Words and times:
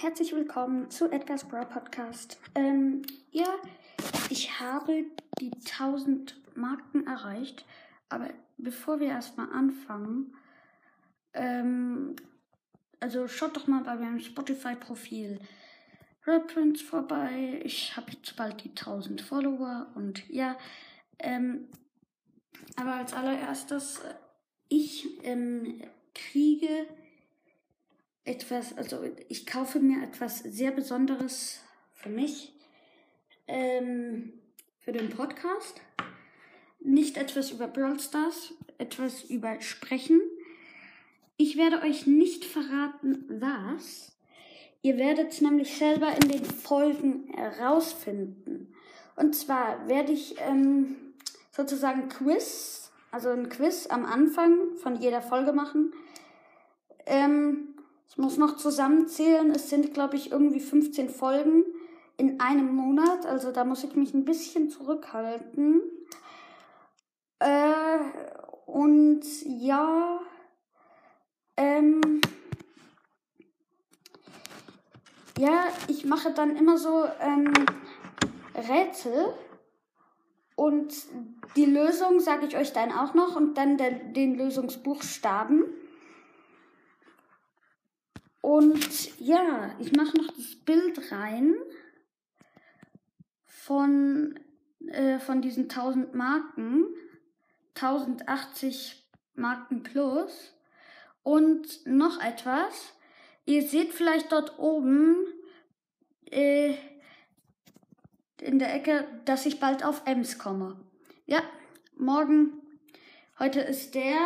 herzlich 0.00 0.34
willkommen 0.34 0.90
zu 0.90 1.10
Edgar's 1.12 1.44
Bro 1.44 1.66
Podcast. 1.66 2.38
Ähm, 2.54 3.02
ja, 3.30 3.54
ich 4.30 4.58
habe 4.58 5.04
die 5.38 5.52
1000 5.52 6.40
Marken 6.56 7.06
erreicht, 7.06 7.66
aber 8.08 8.30
bevor 8.56 9.00
wir 9.00 9.08
erstmal 9.08 9.52
anfangen, 9.52 10.34
ähm, 11.34 12.16
also 13.00 13.28
schaut 13.28 13.54
doch 13.54 13.66
mal 13.66 13.84
bei 13.84 13.96
meinem 13.96 14.18
Spotify-Profil 14.18 15.38
Reprints 16.26 16.80
vorbei. 16.80 17.60
Ich 17.62 17.94
habe 17.98 18.12
jetzt 18.12 18.34
bald 18.36 18.64
die 18.64 18.70
1000 18.70 19.20
Follower 19.20 19.88
und 19.94 20.26
ja, 20.30 20.56
ähm, 21.18 21.68
aber 22.76 22.94
als 22.94 23.12
allererstes, 23.12 24.00
ich 24.70 25.22
ähm, 25.22 25.82
kriege 26.14 26.86
etwas, 28.24 28.76
also 28.76 29.02
ich 29.28 29.46
kaufe 29.46 29.80
mir 29.80 30.02
etwas 30.02 30.38
sehr 30.40 30.70
Besonderes 30.70 31.60
für 31.94 32.08
mich, 32.08 32.52
ähm, 33.46 34.32
für 34.78 34.92
den 34.92 35.10
Podcast. 35.10 35.80
Nicht 36.80 37.16
etwas 37.16 37.50
über 37.50 37.68
Brawl 37.68 38.00
Stars, 38.00 38.54
etwas 38.78 39.24
über 39.24 39.60
Sprechen. 39.60 40.20
Ich 41.36 41.56
werde 41.56 41.82
euch 41.82 42.06
nicht 42.06 42.44
verraten, 42.44 43.24
was. 43.28 44.16
Ihr 44.82 44.96
werdet 44.96 45.32
es 45.32 45.40
nämlich 45.40 45.76
selber 45.76 46.12
in 46.14 46.28
den 46.28 46.44
Folgen 46.44 47.28
herausfinden. 47.34 48.72
Und 49.16 49.34
zwar 49.36 49.86
werde 49.88 50.12
ich 50.12 50.36
ähm, 50.38 50.96
sozusagen 51.50 52.08
Quiz, 52.08 52.90
also 53.10 53.28
ein 53.28 53.50
Quiz 53.50 53.86
am 53.88 54.06
Anfang 54.06 54.76
von 54.76 54.96
jeder 54.96 55.20
Folge 55.20 55.52
machen. 55.52 55.92
Ähm, 57.04 57.69
ich 58.10 58.18
muss 58.18 58.38
noch 58.38 58.56
zusammenzählen. 58.56 59.52
Es 59.52 59.70
sind, 59.70 59.94
glaube 59.94 60.16
ich, 60.16 60.32
irgendwie 60.32 60.58
15 60.58 61.08
Folgen 61.08 61.64
in 62.16 62.40
einem 62.40 62.74
Monat. 62.74 63.24
Also 63.24 63.52
da 63.52 63.64
muss 63.64 63.84
ich 63.84 63.94
mich 63.94 64.12
ein 64.14 64.24
bisschen 64.24 64.68
zurückhalten. 64.68 65.80
Äh, 67.38 67.98
und 68.66 69.22
ja, 69.44 70.20
ähm, 71.56 72.20
ja, 75.38 75.62
ich 75.86 76.04
mache 76.04 76.32
dann 76.34 76.56
immer 76.56 76.78
so 76.78 77.04
ähm, 77.20 77.52
Rätsel. 78.56 79.32
Und 80.56 80.92
die 81.54 81.64
Lösung 81.64 82.18
sage 82.18 82.46
ich 82.46 82.56
euch 82.56 82.72
dann 82.72 82.90
auch 82.90 83.14
noch 83.14 83.36
und 83.36 83.56
dann 83.56 83.76
der, 83.76 83.92
den 83.92 84.34
Lösungsbuchstaben. 84.34 85.64
Und 88.40 89.18
ja, 89.18 89.74
ich 89.78 89.92
mache 89.92 90.16
noch 90.16 90.32
das 90.34 90.56
Bild 90.64 91.12
rein 91.12 91.54
von, 93.46 94.38
äh, 94.88 95.18
von 95.18 95.42
diesen 95.42 95.64
1000 95.64 96.14
Marken. 96.14 96.86
1080 97.74 99.06
Marken 99.34 99.82
plus. 99.82 100.54
Und 101.22 101.86
noch 101.86 102.20
etwas. 102.20 102.94
Ihr 103.44 103.62
seht 103.62 103.92
vielleicht 103.92 104.32
dort 104.32 104.58
oben 104.58 105.16
äh, 106.30 106.74
in 108.40 108.58
der 108.58 108.74
Ecke, 108.74 109.06
dass 109.24 109.46
ich 109.46 109.60
bald 109.60 109.84
auf 109.84 110.02
Ems 110.06 110.38
komme. 110.38 110.80
Ja, 111.26 111.42
morgen. 111.96 112.52
Heute 113.38 113.60
ist 113.60 113.94
der 113.94 114.18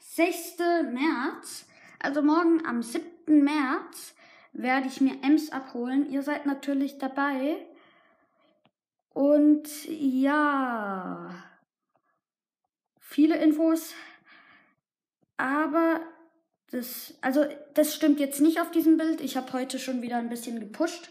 6. 0.00 0.58
März. 0.92 1.66
Also 2.02 2.22
morgen 2.22 2.64
am 2.64 2.82
7. 2.82 3.04
März 3.26 4.14
werde 4.52 4.88
ich 4.88 5.02
mir 5.02 5.22
Ems 5.22 5.50
abholen. 5.50 6.10
Ihr 6.10 6.22
seid 6.22 6.46
natürlich 6.46 6.98
dabei. 6.98 7.56
Und 9.10 9.68
ja, 9.86 11.30
viele 12.98 13.36
Infos. 13.36 13.92
Aber 15.36 16.00
das, 16.70 17.14
also 17.20 17.44
das 17.74 17.94
stimmt 17.94 18.18
jetzt 18.18 18.40
nicht 18.40 18.60
auf 18.60 18.70
diesem 18.70 18.96
Bild. 18.96 19.20
Ich 19.20 19.36
habe 19.36 19.52
heute 19.52 19.78
schon 19.78 20.00
wieder 20.00 20.16
ein 20.16 20.30
bisschen 20.30 20.58
gepusht. 20.58 21.10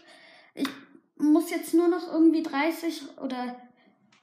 Ich 0.54 0.68
muss 1.16 1.50
jetzt 1.50 1.72
nur 1.72 1.86
noch 1.86 2.12
irgendwie 2.12 2.42
30 2.42 3.18
oder 3.18 3.60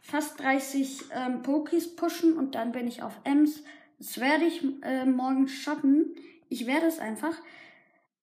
fast 0.02 0.38
30 0.42 1.06
ähm, 1.14 1.44
Pokis 1.44 1.96
pushen 1.96 2.36
und 2.36 2.56
dann 2.56 2.74
bin 2.74 2.88
ich 2.88 3.04
auf 3.04 3.14
Ems. 3.24 3.64
Das 4.00 4.20
werde 4.20 4.46
ich 4.46 4.62
äh, 4.84 5.06
morgen 5.06 5.48
schaffen. 5.48 6.14
Ich 6.50 6.68
werde 6.68 6.88
es 6.88 7.00
einfach. 7.00 7.36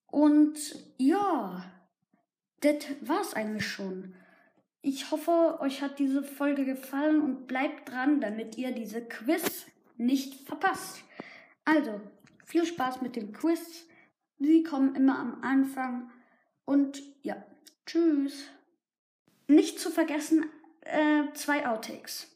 Und 0.07 0.59
ja, 0.97 1.65
das 2.61 2.77
war's 3.01 3.35
eigentlich 3.35 3.67
schon. 3.67 4.15
Ich 4.81 5.11
hoffe, 5.11 5.59
euch 5.61 5.83
hat 5.83 5.99
diese 5.99 6.23
Folge 6.23 6.65
gefallen 6.65 7.23
und 7.23 7.47
bleibt 7.47 7.89
dran, 7.89 8.21
damit 8.21 8.57
ihr 8.59 8.73
diese 8.73 9.03
Quiz 9.03 9.67
nicht 9.97 10.47
verpasst. 10.47 11.03
Also, 11.65 12.01
viel 12.45 12.67
Spaß 12.67 13.01
mit 13.01 13.17
dem 13.17 13.33
Quiz. 13.33 13.87
Sie 14.39 14.62
kommen 14.62 14.95
immer 14.95 15.19
am 15.19 15.43
Anfang. 15.43 16.11
Und 16.65 17.03
ja, 17.23 17.45
tschüss. 17.87 18.45
Nicht 19.47 19.79
zu 19.79 19.91
vergessen, 19.91 20.45
äh, 20.83 21.33
zwei 21.35 21.67
Outtakes. 21.67 22.31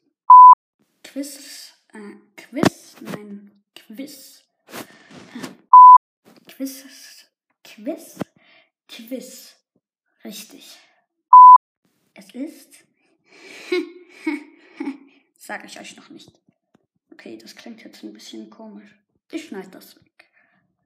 Quiz, 1.05 1.75
äh, 1.93 2.17
Quiz, 2.37 2.97
nein, 3.01 3.63
Quiz. 3.75 4.48
Quiz, 6.59 7.29
Quiz, 7.63 8.19
Quiz. 8.89 9.55
Richtig. 10.25 10.77
Es 12.15 12.35
ist. 12.35 12.79
Sage 15.39 15.69
ich 15.69 15.79
euch 15.79 15.95
noch 15.95 16.09
nicht. 16.09 16.33
Okay, 17.13 17.39
das 17.39 17.55
klingt 17.55 17.85
jetzt 17.85 18.03
ein 18.03 18.13
bisschen 18.13 18.51
komisch. 18.51 18.91
Ich 19.31 19.47
schneide 19.47 19.69
das. 19.69 20.01